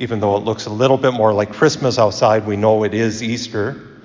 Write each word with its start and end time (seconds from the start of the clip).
Even 0.00 0.18
though 0.18 0.34
it 0.38 0.44
looks 0.44 0.64
a 0.64 0.70
little 0.70 0.96
bit 0.96 1.12
more 1.12 1.30
like 1.30 1.52
Christmas 1.52 1.98
outside, 1.98 2.46
we 2.46 2.56
know 2.56 2.84
it 2.84 2.94
is 2.94 3.22
Easter. 3.22 4.00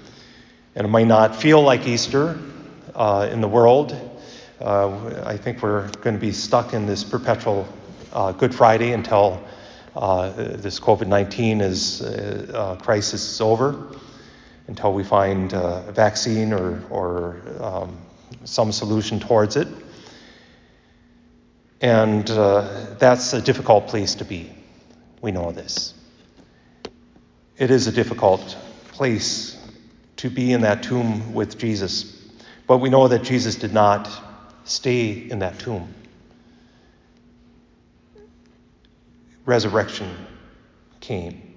And 0.75 0.83
it 0.85 0.89
might 0.89 1.07
not 1.07 1.33
feel 1.33 1.61
like 1.61 1.87
Easter 1.87 2.37
uh, 2.93 3.29
in 3.31 3.39
the 3.39 3.47
world. 3.47 3.97
Uh, 4.59 5.23
I 5.25 5.37
think 5.37 5.63
we're 5.63 5.87
going 6.01 6.13
to 6.13 6.19
be 6.19 6.33
stuck 6.33 6.73
in 6.73 6.85
this 6.85 7.05
perpetual 7.05 7.65
uh, 8.11 8.33
Good 8.33 8.53
Friday 8.53 8.91
until 8.91 9.41
uh, 9.95 10.31
this 10.31 10.81
COVID 10.81 11.07
19 11.07 11.61
is, 11.61 12.01
uh, 12.01 12.77
crisis 12.81 13.31
is 13.31 13.39
over, 13.39 13.87
until 14.67 14.91
we 14.91 15.05
find 15.05 15.53
a 15.53 15.93
vaccine 15.93 16.51
or, 16.51 16.83
or 16.89 17.41
um, 17.61 17.97
some 18.43 18.73
solution 18.73 19.17
towards 19.17 19.55
it. 19.55 19.69
And 21.79 22.29
uh, 22.29 22.95
that's 22.99 23.31
a 23.31 23.41
difficult 23.41 23.87
place 23.87 24.15
to 24.15 24.25
be. 24.25 24.51
We 25.25 25.31
know 25.31 25.51
this. 25.51 25.95
It 27.57 27.71
is 27.71 27.87
a 27.87 27.91
difficult 27.91 28.55
place 28.89 29.57
to 30.17 30.29
be 30.29 30.53
in 30.53 30.61
that 30.61 30.83
tomb 30.83 31.33
with 31.33 31.57
Jesus. 31.57 32.15
But 32.67 32.77
we 32.77 32.91
know 32.91 33.07
that 33.07 33.23
Jesus 33.23 33.55
did 33.55 33.73
not 33.73 34.07
stay 34.65 35.13
in 35.13 35.39
that 35.39 35.57
tomb. 35.57 35.91
Resurrection 39.47 40.15
came. 40.99 41.55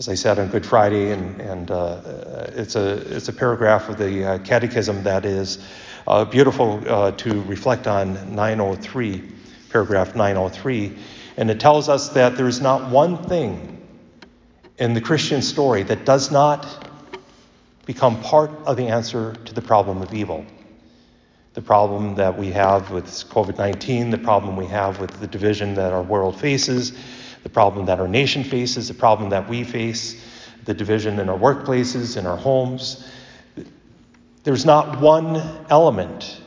As 0.00 0.08
I 0.08 0.16
said 0.16 0.40
on 0.40 0.48
Good 0.48 0.66
Friday, 0.66 1.12
and, 1.12 1.40
and 1.40 1.70
uh, 1.70 2.00
it's, 2.48 2.74
a, 2.74 2.94
it's 3.14 3.28
a 3.28 3.32
paragraph 3.32 3.88
of 3.88 3.98
the 3.98 4.24
uh, 4.24 4.38
Catechism 4.38 5.04
that 5.04 5.24
is 5.24 5.64
uh, 6.08 6.24
beautiful 6.24 6.82
uh, 6.88 7.12
to 7.12 7.42
reflect 7.42 7.86
on 7.86 8.34
903, 8.34 9.22
paragraph 9.70 10.16
903. 10.16 10.98
And 11.38 11.52
it 11.52 11.60
tells 11.60 11.88
us 11.88 12.08
that 12.10 12.36
there 12.36 12.48
is 12.48 12.60
not 12.60 12.90
one 12.90 13.22
thing 13.22 13.80
in 14.76 14.92
the 14.92 15.00
Christian 15.00 15.40
story 15.40 15.84
that 15.84 16.04
does 16.04 16.32
not 16.32 16.90
become 17.86 18.20
part 18.22 18.50
of 18.66 18.76
the 18.76 18.88
answer 18.88 19.34
to 19.44 19.54
the 19.54 19.62
problem 19.62 20.02
of 20.02 20.12
evil. 20.12 20.44
The 21.54 21.62
problem 21.62 22.16
that 22.16 22.36
we 22.36 22.50
have 22.50 22.90
with 22.90 23.06
COVID 23.06 23.56
19, 23.56 24.10
the 24.10 24.18
problem 24.18 24.56
we 24.56 24.66
have 24.66 24.98
with 24.98 25.20
the 25.20 25.28
division 25.28 25.74
that 25.74 25.92
our 25.92 26.02
world 26.02 26.40
faces, 26.40 26.92
the 27.44 27.48
problem 27.48 27.86
that 27.86 28.00
our 28.00 28.08
nation 28.08 28.42
faces, 28.42 28.88
the 28.88 28.94
problem 28.94 29.30
that 29.30 29.48
we 29.48 29.62
face, 29.62 30.20
the 30.64 30.74
division 30.74 31.20
in 31.20 31.28
our 31.28 31.38
workplaces, 31.38 32.16
in 32.16 32.26
our 32.26 32.36
homes. 32.36 33.08
There's 34.42 34.64
not 34.64 35.00
one 35.00 35.40
element 35.70 36.40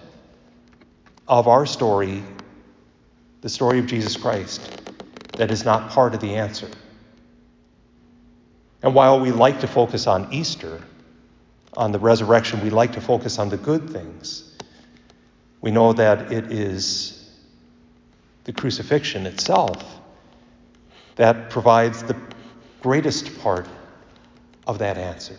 of 1.30 1.48
our 1.48 1.66
story, 1.66 2.24
the 3.42 3.50
story 3.50 3.80
of 3.80 3.88
Jesus 3.88 4.16
Christ, 4.16 4.70
that 5.36 5.52
is 5.52 5.66
not 5.66 5.90
part 5.90 6.14
of 6.14 6.22
the 6.22 6.36
answer. 6.36 6.70
And 8.84 8.96
while 8.96 9.20
we 9.20 9.32
like 9.32 9.60
to 9.62 9.68
focus 9.68 10.08
on 10.08 10.32
Easter, 10.32 10.82
on 11.74 11.92
the 11.92 12.00
resurrection, 12.00 12.62
we 12.62 12.70
like 12.70 12.94
to 12.94 13.02
focus 13.02 13.40
on 13.40 13.50
the 13.50 13.58
good 13.58 13.90
things. 13.90 14.48
We 15.62 15.72
know 15.72 15.94
that 15.94 16.32
it 16.32 16.52
is 16.52 17.30
the 18.44 18.54
crucifixion 18.54 19.26
itself 19.28 19.84
that 21.16 21.50
provides 21.50 22.04
the 22.04 22.16
greatest 22.82 23.40
part 23.42 23.68
of 24.66 24.80
that 24.80 24.98
answer. 24.98 25.38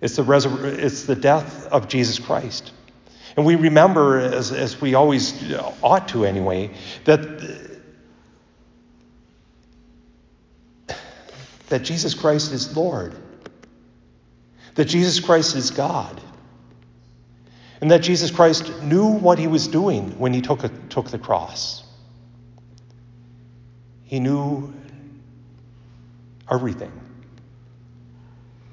It's 0.00 0.16
the, 0.16 0.22
resur- 0.22 0.78
it's 0.78 1.04
the 1.04 1.16
death 1.16 1.66
of 1.66 1.88
Jesus 1.88 2.18
Christ. 2.18 2.72
And 3.36 3.46
we 3.46 3.56
remember, 3.56 4.18
as, 4.18 4.52
as 4.52 4.80
we 4.80 4.94
always 4.94 5.52
ought 5.82 6.08
to 6.08 6.24
anyway, 6.24 6.70
that, 7.04 7.68
that 11.68 11.82
Jesus 11.82 12.14
Christ 12.14 12.52
is 12.52 12.76
Lord 12.76 13.14
that 14.74 14.86
Jesus 14.86 15.20
Christ 15.20 15.56
is 15.56 15.70
God, 15.70 16.20
and 17.80 17.90
that 17.90 17.98
Jesus 17.98 18.30
Christ 18.30 18.82
knew 18.82 19.06
what 19.06 19.38
he 19.38 19.46
was 19.46 19.68
doing 19.68 20.18
when 20.18 20.32
he 20.32 20.40
took, 20.40 20.64
a, 20.64 20.68
took 20.88 21.10
the 21.10 21.18
cross. 21.18 21.82
He 24.04 24.20
knew 24.20 24.72
everything. 26.50 26.92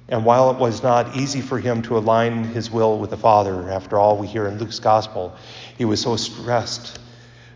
And 0.09 0.23
while 0.23 0.51
it 0.51 0.57
was 0.57 0.83
not 0.83 1.17
easy 1.17 1.41
for 1.41 1.59
him 1.59 1.81
to 1.83 1.97
align 1.97 2.45
his 2.45 2.71
will 2.71 2.97
with 2.97 3.09
the 3.09 3.17
Father, 3.17 3.69
after 3.69 3.99
all 3.99 4.17
we 4.17 4.27
hear 4.27 4.47
in 4.47 4.57
Luke's 4.57 4.79
gospel, 4.79 5.35
he 5.77 5.83
was 5.83 6.01
so 6.01 6.15
stressed, 6.15 6.99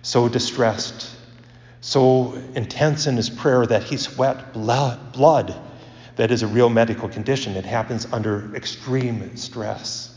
so 0.02 0.28
distressed, 0.28 1.10
so 1.80 2.34
intense 2.54 3.08
in 3.08 3.16
his 3.16 3.30
prayer 3.30 3.66
that 3.66 3.84
he 3.84 3.96
sweat 3.96 4.54
blood 4.54 5.56
that 6.18 6.30
is 6.30 6.44
a 6.44 6.48
real 6.48 6.70
medical 6.70 7.08
condition. 7.08 7.56
It 7.56 7.66
happens 7.66 8.06
under 8.12 8.54
extreme 8.54 9.38
stress. 9.38 10.10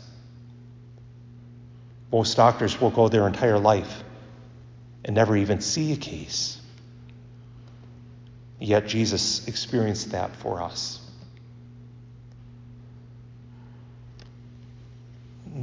Most 2.10 2.36
doctors 2.36 2.80
will 2.80 2.90
go 2.90 3.08
their 3.08 3.26
entire 3.28 3.58
life 3.58 4.02
and 5.04 5.14
never 5.14 5.36
even 5.36 5.60
see 5.60 5.92
a 5.92 5.96
case. 5.96 6.60
Yet 8.58 8.86
Jesus 8.86 9.46
experienced 9.46 10.10
that 10.12 10.34
for 10.36 10.62
us. 10.62 11.03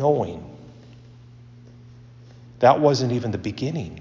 Knowing 0.02 0.52
that 2.58 2.80
wasn't 2.80 3.12
even 3.12 3.32
the 3.32 3.38
beginning. 3.38 4.00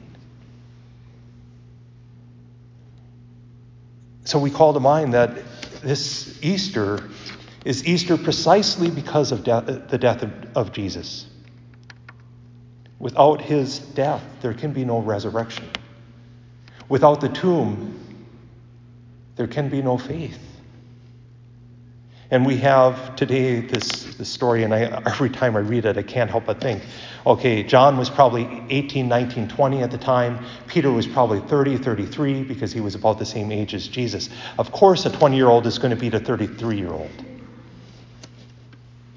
So 4.24 4.38
we 4.38 4.50
call 4.50 4.72
to 4.74 4.80
mind 4.80 5.12
that 5.14 5.30
this 5.82 6.38
Easter 6.42 7.08
is 7.64 7.86
Easter 7.86 8.16
precisely 8.16 8.90
because 8.90 9.32
of 9.32 9.44
death, 9.44 9.66
the 9.88 9.98
death 9.98 10.22
of, 10.22 10.32
of 10.54 10.72
Jesus. 10.72 11.26
Without 12.98 13.42
his 13.42 13.78
death, 13.78 14.22
there 14.40 14.54
can 14.54 14.72
be 14.72 14.84
no 14.84 15.00
resurrection. 15.00 15.68
Without 16.88 17.20
the 17.20 17.28
tomb, 17.28 17.98
there 19.36 19.46
can 19.46 19.68
be 19.68 19.82
no 19.82 19.96
faith. 19.96 20.38
And 22.30 22.46
we 22.46 22.56
have 22.58 23.16
today 23.16 23.60
this, 23.60 24.04
this 24.14 24.28
story, 24.28 24.62
and 24.62 24.72
I, 24.72 25.02
every 25.06 25.30
time 25.30 25.56
I 25.56 25.60
read 25.60 25.84
it, 25.84 25.98
I 25.98 26.02
can't 26.02 26.30
help 26.30 26.46
but 26.46 26.60
think 26.60 26.82
okay, 27.26 27.62
John 27.62 27.96
was 27.96 28.08
probably 28.08 28.62
18, 28.70 29.08
19, 29.08 29.48
20 29.48 29.82
at 29.82 29.90
the 29.90 29.98
time. 29.98 30.44
Peter 30.66 30.90
was 30.90 31.06
probably 31.06 31.40
30, 31.40 31.78
33, 31.78 32.42
because 32.44 32.72
he 32.72 32.80
was 32.80 32.94
about 32.94 33.18
the 33.18 33.26
same 33.26 33.52
age 33.52 33.74
as 33.74 33.86
Jesus. 33.88 34.30
Of 34.58 34.72
course, 34.72 35.06
a 35.06 35.10
20 35.10 35.36
year 35.36 35.48
old 35.48 35.66
is 35.66 35.78
going 35.78 35.90
to 35.90 36.00
beat 36.00 36.14
a 36.14 36.20
33 36.20 36.78
year 36.78 36.90
old. 36.90 37.10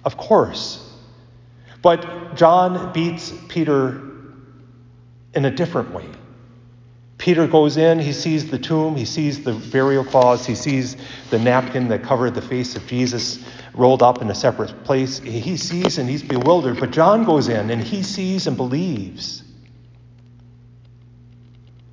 Of 0.05 0.17
course. 0.17 0.91
But 1.81 2.35
John 2.35 2.93
beats 2.93 3.33
Peter 3.47 4.01
in 5.33 5.45
a 5.45 5.51
different 5.51 5.93
way. 5.93 6.05
Peter 7.23 7.47
goes 7.47 7.77
in, 7.77 7.99
he 7.99 8.11
sees 8.11 8.51
the 8.51 8.59
tomb, 8.59 8.97
he 8.97 9.05
sees 9.05 9.45
the 9.45 9.53
burial 9.53 10.03
cloths, 10.03 10.45
he 10.45 10.55
sees 10.55 10.97
the 11.29 11.39
napkin 11.39 11.87
that 11.87 12.03
covered 12.03 12.35
the 12.35 12.41
face 12.41 12.75
of 12.75 12.85
Jesus 12.85 13.41
rolled 13.73 14.03
up 14.03 14.21
in 14.21 14.29
a 14.29 14.35
separate 14.35 14.83
place. 14.83 15.19
He 15.19 15.55
sees 15.55 15.99
and 15.99 16.09
he's 16.09 16.21
bewildered, 16.21 16.81
but 16.81 16.91
John 16.91 17.23
goes 17.23 17.47
in 17.47 17.69
and 17.69 17.81
he 17.81 18.03
sees 18.03 18.45
and 18.45 18.57
believes. 18.57 19.41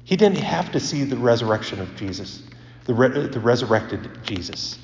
He 0.02 0.16
didn't 0.16 0.38
have 0.38 0.72
to 0.72 0.80
see 0.80 1.04
the 1.04 1.16
resurrection 1.16 1.78
of 1.78 1.94
Jesus, 1.94 2.42
the, 2.86 2.94
re- 2.94 3.28
the 3.28 3.38
resurrected 3.38 4.24
Jesus. 4.24 4.80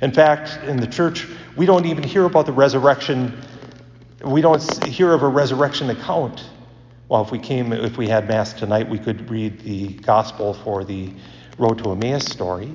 In 0.00 0.12
fact, 0.12 0.62
in 0.68 0.76
the 0.76 0.86
church, 0.86 1.26
we 1.56 1.66
don't 1.66 1.86
even 1.86 2.04
hear 2.04 2.26
about 2.26 2.46
the 2.46 2.52
resurrection. 2.52 3.42
We 4.24 4.40
don't 4.40 4.62
hear 4.84 5.12
of 5.12 5.24
a 5.24 5.28
resurrection 5.28 5.90
account 5.90 6.44
well, 7.12 7.20
if 7.20 7.30
we 7.30 7.38
came, 7.38 7.74
if 7.74 7.98
we 7.98 8.08
had 8.08 8.26
Mass 8.26 8.54
tonight, 8.54 8.88
we 8.88 8.98
could 8.98 9.28
read 9.28 9.60
the 9.60 9.88
Gospel 9.88 10.54
for 10.54 10.82
the 10.82 11.10
Road 11.58 11.76
to 11.80 11.92
Emmaus 11.92 12.24
story. 12.24 12.74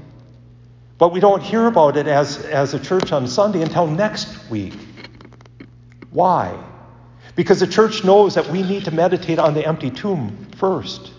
But 1.00 1.12
we 1.12 1.20
don't 1.20 1.42
hear 1.42 1.66
about 1.66 1.98
it 1.98 2.06
as, 2.06 2.46
as 2.46 2.76
a 2.76 2.80
church 2.80 3.12
on 3.12 3.28
Sunday 3.28 3.64
until 3.64 3.88
next 3.88 4.48
week. 4.48 4.76
Why? 6.12 6.56
Because 7.36 7.62
the 7.62 7.66
church 7.66 8.04
knows 8.04 8.36
that 8.36 8.48
we 8.52 8.62
need 8.62 8.86
to 8.86 8.92
meditate 8.92 9.40
on 9.40 9.56
the 9.56 9.66
empty 9.66 9.90
tomb 9.90 10.50
first. 10.56 11.12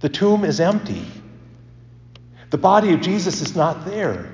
The 0.00 0.10
tomb 0.10 0.44
is 0.44 0.60
empty. 0.60 1.06
The 2.50 2.58
body 2.58 2.92
of 2.92 3.00
Jesus 3.00 3.40
is 3.40 3.56
not 3.56 3.86
there. 3.86 4.30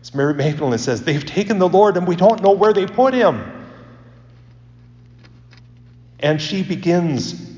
As 0.00 0.14
Mary 0.14 0.32
Magdalene 0.32 0.78
says, 0.78 1.02
they've 1.02 1.26
taken 1.26 1.58
the 1.58 1.68
Lord 1.68 1.98
and 1.98 2.08
we 2.08 2.16
don't 2.16 2.42
know 2.42 2.52
where 2.52 2.72
they 2.72 2.86
put 2.86 3.12
him. 3.12 3.57
And 6.20 6.40
she 6.40 6.62
begins 6.62 7.48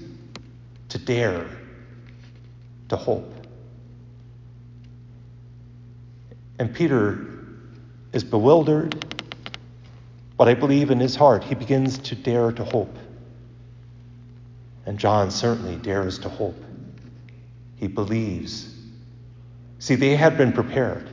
to 0.91 0.99
dare 0.99 1.47
to 2.89 2.97
hope. 2.97 3.33
And 6.59 6.75
Peter 6.75 7.27
is 8.12 8.23
bewildered, 8.25 9.05
but 10.37 10.49
I 10.49 10.55
believe 10.55 10.91
in 10.91 11.01
his 11.01 11.17
heart 11.17 11.45
he 11.45 11.55
begins 11.55 11.99
to 11.99 12.15
dare 12.15 12.53
to 12.53 12.65
hope. 12.65 12.95
And 14.85 14.99
John 14.99 15.31
certainly 15.31 15.77
dares 15.77 16.19
to 16.21 16.29
hope. 16.29 16.57
he 17.77 17.87
believes. 17.87 18.75
See, 19.79 19.95
they 19.95 20.15
had 20.15 20.37
been 20.37 20.53
prepared. 20.53 21.09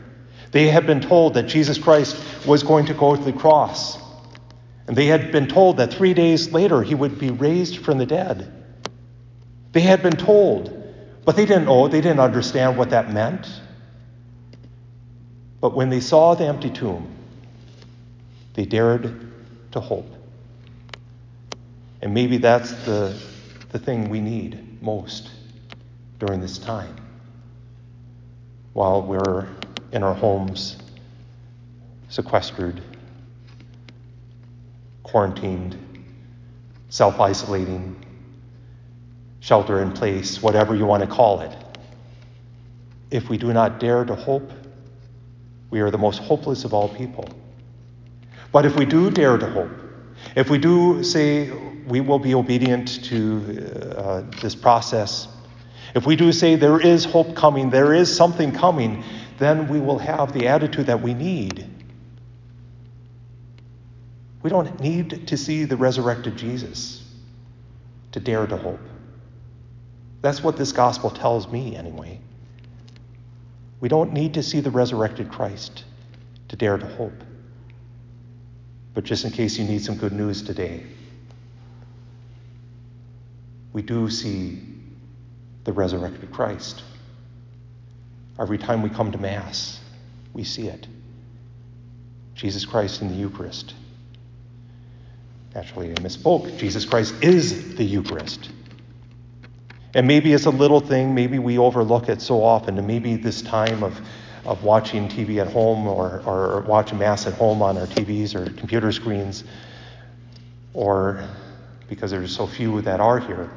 They 0.52 0.68
had 0.68 0.86
been 0.86 1.00
told 1.00 1.36
that 1.36 1.44
Jesus 1.44 1.78
Christ 1.78 2.22
was 2.46 2.62
going 2.64 2.86
to 2.88 2.94
go 2.94 3.16
to 3.16 3.24
the 3.24 3.32
cross. 3.32 3.98
And 4.88 4.96
they 4.96 5.08
had 5.08 5.32
been 5.32 5.48
told 5.48 5.78
that 5.78 5.94
three 5.94 6.14
days 6.14 6.52
later 6.52 6.82
he 6.82 6.96
would 6.96 7.20
be 7.20 7.30
raised 7.30 7.80
from 7.80 7.98
the 7.98 8.06
dead. 8.06 8.54
They 9.74 9.82
had 9.82 10.02
been 10.02 10.16
told, 10.16 10.74
but 11.26 11.36
they 11.36 11.46
didn't 11.46 11.66
know, 11.66 11.88
they 11.88 12.02
didn't 12.02 12.22
understand 12.22 12.78
what 12.78 12.90
that 12.92 13.12
meant. 13.12 13.48
But 15.60 15.76
when 15.76 15.90
they 15.90 16.00
saw 16.00 16.36
the 16.36 16.46
empty 16.46 16.70
tomb, 16.70 17.14
they 18.54 18.66
dared 18.66 19.32
to 19.72 19.80
hope. 19.80 20.10
And 22.02 22.14
maybe 22.14 22.38
that's 22.38 22.72
the, 22.86 23.20
the 23.70 23.80
thing 23.80 24.10
we 24.10 24.22
need 24.22 24.82
most 24.82 25.30
during 26.20 26.40
this 26.40 26.58
time 26.58 26.96
while 28.74 29.02
we're 29.02 29.48
in 29.92 30.04
our 30.04 30.14
homes, 30.14 30.78
sequestered, 32.10 32.80
quarantined, 35.08 35.78
self 36.90 37.20
isolating, 37.20 38.06
shelter 39.40 39.82
in 39.82 39.92
place, 39.92 40.42
whatever 40.42 40.76
you 40.76 40.86
want 40.86 41.02
to 41.02 41.08
call 41.08 41.42
it. 41.42 41.56
If 43.10 43.30
we 43.30 43.38
do 43.38 43.54
not 43.54 43.80
dare 43.80 44.04
to 44.04 44.16
hope, 44.16 44.52
we 45.70 45.80
are 45.82 45.90
the 45.90 45.98
most 45.98 46.20
hopeless 46.20 46.66
of 46.66 46.74
all 46.74 46.90
people. 46.90 47.28
But 48.52 48.66
if 48.66 48.76
we 48.76 48.86
do 48.86 49.10
dare 49.10 49.38
to 49.38 49.50
hope, 49.50 49.72
if 50.36 50.50
we 50.50 50.58
do 50.58 51.04
say 51.04 51.52
we 51.88 52.02
will 52.02 52.20
be 52.20 52.34
obedient 52.34 53.04
to 53.06 53.96
uh, 53.98 54.22
this 54.42 54.56
process, 54.56 55.28
if 55.96 56.06
we 56.06 56.16
do 56.16 56.32
say 56.32 56.56
there 56.56 56.80
is 56.80 57.06
hope 57.06 57.36
coming, 57.36 57.70
there 57.70 57.94
is 57.94 58.14
something 58.14 58.52
coming, 58.52 59.04
then 59.40 59.68
we 59.68 59.80
will 59.80 60.00
have 60.00 60.34
the 60.34 60.48
attitude 60.48 60.88
that 60.88 61.02
we 61.02 61.14
need. 61.14 61.77
We 64.48 64.52
don't 64.52 64.80
need 64.80 65.28
to 65.28 65.36
see 65.36 65.66
the 65.66 65.76
resurrected 65.76 66.38
Jesus 66.38 67.04
to 68.14 68.22
dare 68.22 68.48
to 68.48 68.56
hope. 68.56 68.80
That's 70.22 70.42
what 70.42 70.56
this 70.56 70.72
gospel 70.72 71.10
tells 71.10 71.50
me, 71.50 71.76
anyway. 71.76 72.22
We 73.82 73.90
don't 73.90 74.14
need 74.14 74.36
to 74.36 74.44
see 74.44 74.62
the 74.62 74.72
resurrected 74.72 75.30
Christ 75.30 75.84
to 76.48 76.56
dare 76.56 76.78
to 76.78 76.86
hope. 76.86 77.26
But 78.94 79.04
just 79.04 79.26
in 79.26 79.32
case 79.32 79.58
you 79.58 79.66
need 79.66 79.84
some 79.84 79.98
good 79.98 80.14
news 80.14 80.42
today, 80.42 80.86
we 83.74 83.82
do 83.82 84.10
see 84.10 84.62
the 85.66 85.74
resurrected 85.74 86.32
Christ. 86.32 86.84
Every 88.40 88.58
time 88.58 88.82
we 88.82 88.90
come 88.90 89.12
to 89.12 89.18
Mass, 89.18 89.82
we 90.32 90.46
see 90.46 90.70
it. 90.70 90.88
Jesus 92.34 92.64
Christ 92.64 93.02
in 93.02 93.10
the 93.10 93.16
Eucharist. 93.16 93.74
Actually, 95.58 95.92
I 95.92 95.96
misspoke. 95.96 96.58
Jesus 96.58 96.86
Christ 96.86 97.16
is 97.22 97.76
the 97.76 97.84
Eucharist. 97.84 98.52
And 99.94 100.08
maybe 100.08 100.32
it's 100.32 100.46
a 100.46 100.52
little 100.52 100.80
thing, 100.80 101.16
maybe 101.16 101.40
we 101.40 101.58
overlook 101.58 102.08
it 102.08 102.22
so 102.22 102.44
often, 102.44 102.78
and 102.78 102.86
maybe 102.88 103.16
this 103.16 103.42
time 103.42 103.84
of, 103.84 104.00
of 104.46 104.64
watching 104.64 105.10
TV 105.10 105.42
at 105.42 105.52
home 105.52 105.88
or, 105.88 106.22
or 106.26 106.62
watching 106.62 107.00
Mass 107.00 107.26
at 107.26 107.34
home 107.34 107.62
on 107.62 107.78
our 107.78 107.88
TVs 107.88 108.36
or 108.36 108.50
computer 108.54 108.92
screens, 108.92 109.44
or 110.74 111.28
because 111.90 112.12
there's 112.12 112.36
so 112.36 112.46
few 112.46 112.82
that 112.82 113.00
are 113.00 113.20
here, 113.20 113.50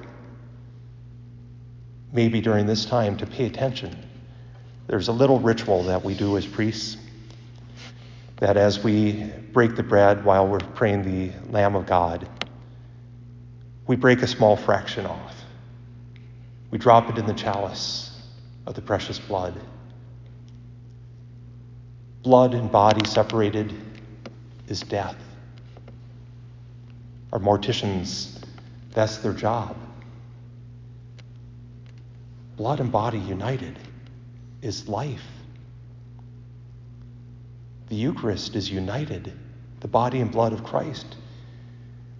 maybe 2.13 2.41
during 2.41 2.67
this 2.67 2.87
time 2.87 3.17
to 3.19 3.27
pay 3.27 3.47
attention 3.47 3.95
there's 4.91 5.07
a 5.07 5.13
little 5.13 5.39
ritual 5.39 5.85
that 5.85 6.05
we 6.05 6.15
do 6.15 6.37
as 6.37 6.45
priests 6.45 6.97
that 8.41 8.57
as 8.57 8.83
we 8.83 9.25
break 9.53 9.77
the 9.77 9.83
bread 9.83 10.25
while 10.25 10.49
we're 10.49 10.59
praying 10.59 11.03
the 11.03 11.31
Lamb 11.51 11.77
of 11.77 11.87
God, 11.87 12.29
we 13.87 13.97
break 13.97 14.23
a 14.23 14.27
small 14.27 14.57
fraction 14.57 15.07
off. 15.07 15.35
We 16.71 16.79
drop 16.79 17.11
it 17.11 17.19
in 17.19 17.27
the 17.27 17.35
chalice 17.35 18.23
of 18.67 18.75
the 18.75 18.81
precious 18.81 19.19
blood. 19.19 19.61
Blood 22.23 22.55
and 22.55 22.71
body 22.71 23.05
separated 23.05 23.75
is 24.69 24.81
death. 24.81 25.17
Our 27.33 27.39
morticians, 27.39 28.43
that's 28.93 29.19
their 29.19 29.33
job. 29.33 29.77
Blood 32.57 32.81
and 32.81 32.91
body 32.93 33.19
united 33.19 33.79
is 34.63 34.89
life. 34.89 35.25
The 37.91 37.97
Eucharist 37.97 38.55
is 38.55 38.71
united, 38.71 39.33
the 39.81 39.89
body 39.89 40.21
and 40.21 40.31
blood 40.31 40.53
of 40.53 40.63
Christ. 40.63 41.17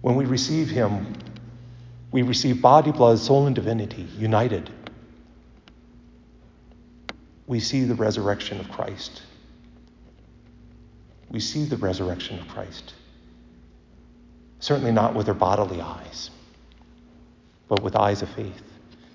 When 0.01 0.17
we 0.17 0.25
receive 0.25 0.69
Him, 0.69 1.15
we 2.11 2.23
receive 2.23 2.61
body, 2.61 2.91
blood, 2.91 3.19
soul, 3.19 3.47
and 3.47 3.55
divinity 3.55 4.05
united. 4.17 4.69
We 7.47 7.61
see 7.61 7.85
the 7.85 7.95
resurrection 7.95 8.59
of 8.59 8.69
Christ. 8.69 9.21
We 11.29 11.39
see 11.39 11.63
the 11.63 11.77
resurrection 11.77 12.37
of 12.37 12.49
Christ. 12.49 12.93
Certainly 14.59 14.91
not 14.91 15.15
with 15.15 15.29
our 15.29 15.33
bodily 15.33 15.79
eyes, 15.79 16.31
but 17.69 17.81
with 17.81 17.95
eyes 17.95 18.21
of 18.21 18.29
faith. 18.31 18.61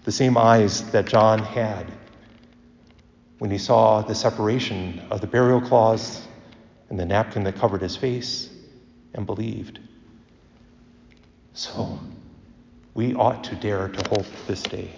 The 0.04 0.12
same 0.12 0.38
eyes 0.38 0.90
that 0.92 1.04
John 1.04 1.38
had 1.38 1.92
when 3.40 3.50
he 3.50 3.58
saw 3.58 4.00
the 4.00 4.14
separation 4.14 5.02
of 5.10 5.20
the 5.20 5.26
burial 5.26 5.60
cloths 5.60 6.26
and 6.88 6.98
the 6.98 7.04
napkin 7.04 7.44
that 7.44 7.56
covered 7.56 7.82
his 7.82 7.96
face 7.96 8.48
and 9.14 9.26
believed. 9.26 9.78
So 11.52 11.98
we 12.94 13.14
ought 13.14 13.44
to 13.44 13.56
dare 13.56 13.88
to 13.88 14.02
hope 14.02 14.26
this 14.46 14.62
day. 14.62 14.90